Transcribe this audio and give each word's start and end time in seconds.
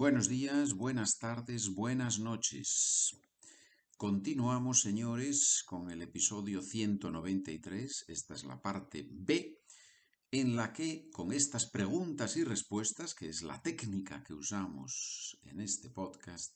Buenos 0.00 0.28
días, 0.28 0.74
buenas 0.74 1.18
tardes, 1.18 1.70
buenas 1.74 2.20
noches. 2.20 3.16
Continuamos, 3.96 4.82
señores, 4.82 5.64
con 5.66 5.90
el 5.90 6.02
episodio 6.02 6.62
193. 6.62 8.04
Esta 8.06 8.34
es 8.34 8.44
la 8.44 8.62
parte 8.62 9.08
B, 9.10 9.58
en 10.30 10.54
la 10.54 10.72
que, 10.72 11.10
con 11.10 11.32
estas 11.32 11.68
preguntas 11.68 12.36
y 12.36 12.44
respuestas, 12.44 13.12
que 13.12 13.28
es 13.28 13.42
la 13.42 13.60
técnica 13.60 14.22
que 14.22 14.34
usamos 14.34 15.36
en 15.42 15.60
este 15.60 15.90
podcast, 15.90 16.54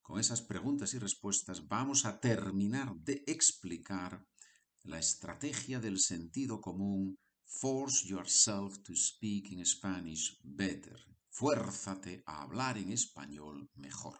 con 0.00 0.20
esas 0.20 0.40
preguntas 0.40 0.94
y 0.94 1.00
respuestas 1.00 1.66
vamos 1.66 2.04
a 2.04 2.20
terminar 2.20 2.94
de 2.94 3.24
explicar 3.26 4.24
la 4.84 5.00
estrategia 5.00 5.80
del 5.80 5.98
sentido 5.98 6.60
común 6.60 7.18
Force 7.46 8.06
yourself 8.06 8.78
to 8.84 8.94
speak 8.94 9.50
in 9.50 9.66
Spanish 9.66 10.38
better. 10.44 11.19
Fuérzate 11.32 12.22
a 12.26 12.42
hablar 12.42 12.76
en 12.76 12.92
español 12.92 13.70
mejor. 13.76 14.18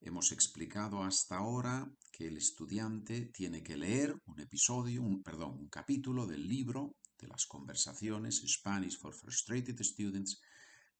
Hemos 0.00 0.30
explicado 0.30 1.02
hasta 1.02 1.36
ahora 1.36 1.90
que 2.12 2.28
el 2.28 2.36
estudiante 2.36 3.26
tiene 3.34 3.62
que 3.62 3.76
leer 3.76 4.14
un 4.26 4.38
episodio, 4.38 5.02
un, 5.02 5.22
perdón, 5.22 5.58
un 5.58 5.68
capítulo 5.68 6.26
del 6.26 6.46
libro 6.46 6.96
de 7.18 7.26
las 7.26 7.44
conversaciones 7.46 8.42
Spanish 8.46 8.98
for 8.98 9.12
Frustrated 9.12 9.82
Students, 9.82 10.40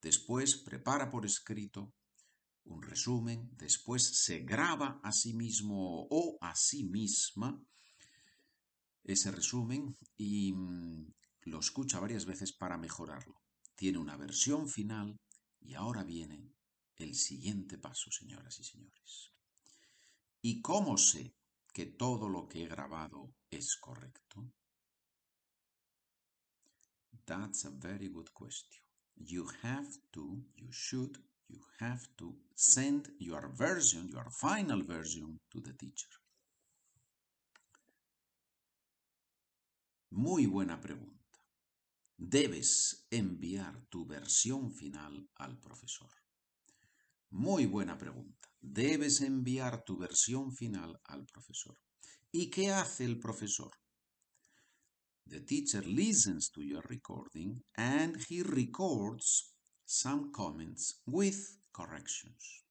después 0.03 0.57
prepara 0.57 1.09
por 1.09 1.25
escrito 1.25 1.95
un 2.65 2.83
resumen, 2.83 3.49
después 3.57 4.23
se 4.25 4.41
graba 4.41 5.01
a 5.05 5.13
sí 5.13 5.35
mismo 5.35 6.09
o 6.11 6.37
a 6.41 6.57
sí 6.57 6.85
misma 6.85 7.63
ese 9.05 9.30
resumen 9.30 9.97
y 10.16 10.52
mm, 10.52 11.15
lo 11.43 11.61
escucha 11.61 12.01
varias 12.01 12.27
veces 12.27 12.52
para 12.52 12.77
mejorarlo. 12.77 13.46
Tiene 13.77 13.98
una 13.98 14.16
versión 14.16 14.69
final 14.69 15.21
y 15.61 15.75
ahora 15.75 16.03
viene 16.03 16.51
el 16.97 17.15
siguiente 17.15 17.79
paso, 17.79 18.11
señoras 18.11 18.59
y 18.59 18.65
señores. 18.65 19.32
¿Y 20.41 20.63
cómo 20.63 20.96
sé 20.96 21.35
que 21.73 21.87
todo 21.87 22.29
lo 22.29 22.49
que 22.49 22.65
he 22.65 22.69
grabado 22.69 23.35
es 23.51 23.77
correcto? 23.77 24.51
That's 27.27 27.65
a 27.66 27.71
very 27.71 28.09
good 28.09 28.32
question. 28.32 28.82
You 29.16 29.47
have 29.63 29.88
to, 30.13 30.43
you 30.54 30.71
should, 30.71 31.19
you 31.49 31.60
have 31.80 32.07
to 32.16 32.35
send 32.54 33.10
your 33.19 33.51
version, 33.54 34.09
your 34.09 34.30
final 34.30 34.82
version 34.82 35.41
to 35.51 35.60
the 35.60 35.73
teacher. 35.74 36.09
Muy 40.10 40.47
buena 40.47 40.80
pregunta. 40.80 41.26
Debes 42.19 43.07
enviar 43.11 43.87
tu 43.91 44.07
versión 44.07 44.73
final 44.73 45.29
al 45.35 45.59
profesor. 45.59 46.11
Muy 47.31 47.67
buena 47.67 47.99
pregunta. 47.99 48.49
Debes 48.61 49.21
enviar 49.21 49.85
tu 49.85 49.99
versión 49.99 50.55
final 50.55 50.99
al 51.05 51.27
profesor. 51.27 51.79
¿Y 52.33 52.49
qué 52.49 52.71
hace 52.71 53.05
el 53.05 53.19
profesor? 53.19 53.71
The 55.27 55.41
teacher 55.41 55.85
listens 55.85 56.51
to 56.53 56.63
your 56.63 56.83
recording 56.89 57.63
and 57.75 58.17
he 58.29 58.43
records 58.43 59.55
some 59.85 60.31
comments 60.33 61.03
with 61.05 61.59
corrections. 61.73 62.66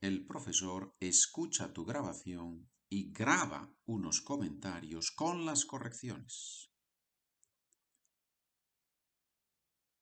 El 0.00 0.26
profesor 0.26 0.96
escucha 0.98 1.74
tu 1.74 1.84
grabación 1.84 2.70
y 2.88 3.12
graba 3.12 3.70
unos 3.84 4.22
comentarios 4.22 5.10
con 5.10 5.44
las 5.44 5.66
correcciones. 5.66 6.70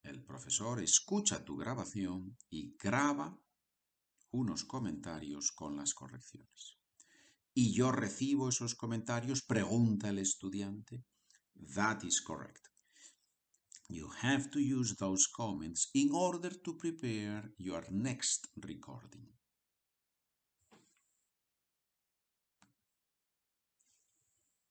El 0.05 0.23
profesor 0.23 0.81
escucha 0.81 1.45
tu 1.45 1.57
grabación 1.57 2.39
y 2.49 2.77
graba 2.77 3.37
unos 4.31 4.65
comentarios 4.65 5.51
con 5.51 5.77
las 5.77 5.95
correcciones. 5.95 6.79
Y 7.53 7.75
yo 7.75 7.91
recibo 7.91 8.51
esos 8.51 8.77
comentarios, 8.77 9.43
pregunta 9.43 10.11
el 10.11 10.21
estudiante. 10.21 11.05
That 11.75 12.05
is 12.05 12.21
correct. 12.21 12.69
You 13.89 14.11
have 14.23 14.49
to 14.51 14.61
use 14.61 14.95
those 14.95 15.27
comments 15.27 15.91
in 15.93 16.11
order 16.13 16.57
to 16.63 16.79
prepare 16.79 17.53
your 17.59 17.85
next 17.91 18.47
recording. 18.55 19.38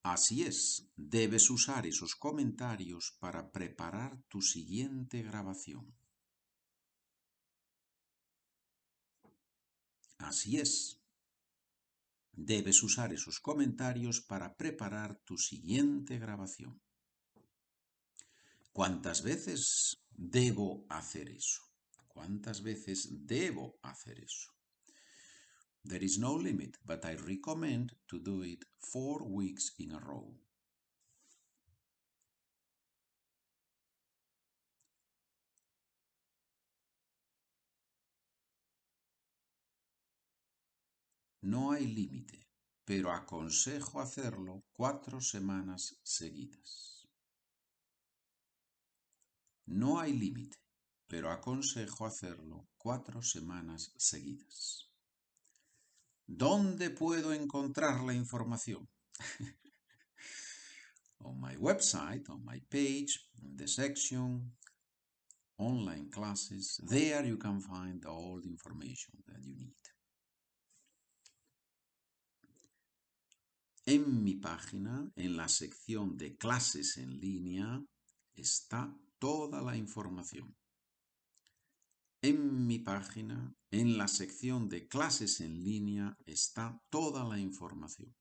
Así 0.10 0.44
es, 0.44 0.90
debes 0.96 1.50
usar 1.50 1.86
esos 1.86 2.16
comentarios 2.16 3.18
para 3.20 3.52
preparar 3.52 4.24
tu 4.30 4.42
siguiente 4.42 5.22
grabación. 5.22 5.94
Así 10.18 10.60
es, 10.60 11.02
debes 12.32 12.82
usar 12.84 13.12
esos 13.12 13.42
comentarios 13.42 14.22
para 14.22 14.56
preparar 14.56 15.20
tu 15.26 15.38
siguiente 15.38 16.18
grabación. 16.18 16.82
¿Cuántas 18.72 19.24
veces 19.24 20.06
debo 20.12 20.86
hacer 20.90 21.28
eso? 21.28 21.64
¿Cuántas 22.08 22.64
veces 22.64 23.10
debo 23.28 23.78
hacer 23.82 24.22
eso? 24.22 24.57
There 25.84 26.04
is 26.04 26.18
no 26.18 26.36
limit, 26.36 26.78
but 26.86 27.06
I 27.06 27.16
recommend 27.16 27.94
to 28.10 28.20
do 28.20 28.42
it 28.44 28.66
four 28.80 29.24
weeks 29.24 29.72
in 29.80 29.92
a 29.92 30.00
row. 30.00 30.34
No 41.42 41.72
hay 41.72 41.88
límite, 41.88 42.46
pero 42.84 43.10
aconsejo 43.12 44.02
hacerlo 44.02 44.66
cuatro 44.74 45.22
semanas 45.22 45.98
seguidas. 46.04 47.08
No 49.68 50.00
hay 50.00 50.12
límite, 50.12 50.58
pero 51.08 51.32
aconsejo 51.32 52.06
hacerlo 52.06 52.68
cuatro 52.78 53.22
semanas 53.22 53.94
seguidas. 53.98 54.87
¿Dónde 56.28 56.90
puedo 56.90 57.34
encontrar 57.34 58.04
la 58.04 58.14
información? 58.14 58.88
on 61.24 61.40
my 61.40 61.56
website, 61.56 62.30
on 62.30 62.44
my 62.46 62.60
page, 62.70 63.20
in 63.42 63.56
the 63.56 63.68
section 63.68 64.52
online 65.58 66.10
classes, 66.12 66.80
there 66.84 67.26
you 67.26 67.38
can 67.38 67.60
find 67.60 68.06
all 68.06 68.40
the 68.42 68.50
information 68.50 69.14
that 69.28 69.44
you 69.44 69.56
need. 69.56 69.74
En 73.86 74.22
mi 74.24 74.36
página, 74.36 75.10
en 75.16 75.38
la 75.38 75.48
sección 75.48 76.18
de 76.18 76.36
clases 76.36 76.98
en 76.98 77.20
línea, 77.20 77.82
está 78.36 78.94
toda 79.18 79.62
la 79.62 79.78
información. 79.78 80.54
En 82.30 82.68
mi 82.68 82.78
página, 82.80 83.56
en 83.72 83.98
la 83.98 84.10
sección 84.10 84.68
de 84.68 84.90
clases 84.90 85.40
en 85.40 85.64
línea, 85.64 86.18
está 86.26 86.84
toda 86.90 87.24
la 87.24 87.40
información. 87.40 88.14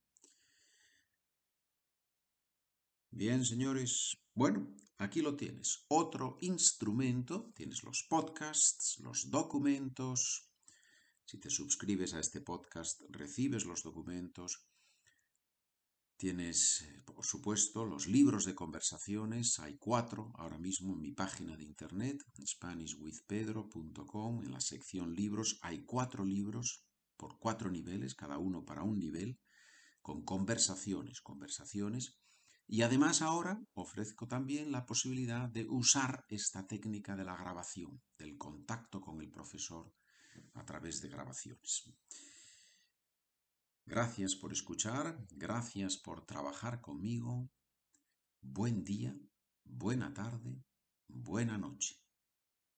Bien, 3.10 3.44
señores. 3.44 4.16
Bueno, 4.32 4.76
aquí 4.98 5.22
lo 5.22 5.34
tienes. 5.34 5.86
Otro 5.88 6.38
instrumento. 6.40 7.50
Tienes 7.56 7.82
los 7.82 8.04
podcasts, 8.04 9.00
los 9.00 9.28
documentos. 9.28 10.52
Si 11.24 11.38
te 11.38 11.50
suscribes 11.50 12.14
a 12.14 12.20
este 12.20 12.40
podcast, 12.40 13.02
recibes 13.08 13.64
los 13.64 13.82
documentos. 13.82 14.68
Tienes, 16.18 16.80
eh, 16.80 17.02
por 17.04 17.26
supuesto, 17.26 17.84
los 17.84 18.06
libros 18.06 18.46
de 18.46 18.54
conversaciones. 18.54 19.58
Hay 19.58 19.76
cuatro 19.76 20.32
ahora 20.36 20.56
mismo 20.56 20.94
en 20.94 21.02
mi 21.02 21.12
página 21.12 21.58
de 21.58 21.64
internet, 21.64 22.24
SpanishWithPedro.com. 22.42 24.42
En 24.42 24.50
la 24.50 24.60
sección 24.60 25.14
libros 25.14 25.58
hay 25.60 25.84
cuatro 25.84 26.24
libros 26.24 26.86
por 27.18 27.38
cuatro 27.38 27.70
niveles, 27.70 28.14
cada 28.14 28.38
uno 28.38 28.64
para 28.64 28.82
un 28.82 28.98
nivel, 28.98 29.38
con 30.00 30.24
conversaciones, 30.24 31.20
conversaciones. 31.20 32.18
Y 32.66 32.80
además 32.80 33.20
ahora 33.20 33.60
ofrezco 33.74 34.26
también 34.26 34.72
la 34.72 34.86
posibilidad 34.86 35.50
de 35.50 35.66
usar 35.68 36.24
esta 36.30 36.66
técnica 36.66 37.14
de 37.14 37.24
la 37.24 37.36
grabación, 37.36 38.00
del 38.16 38.38
contacto 38.38 39.02
con 39.02 39.20
el 39.20 39.30
profesor 39.30 39.92
a 40.54 40.64
través 40.64 41.02
de 41.02 41.10
grabaciones. 41.10 41.90
Gracias 43.88 44.34
por 44.34 44.52
escuchar, 44.52 45.16
gracias 45.30 45.96
por 45.96 46.26
trabajar 46.26 46.80
conmigo. 46.80 47.48
Buen 48.40 48.82
día, 48.82 49.16
buena 49.64 50.12
tarde, 50.12 50.64
buena 51.06 51.56
noche. 51.56 52.05